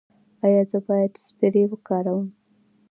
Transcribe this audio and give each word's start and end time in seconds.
ایا 0.45 0.63
زه 0.71 0.79
باید 0.87 1.11
سپری 1.25 1.63
وکاروم؟ 1.67 2.27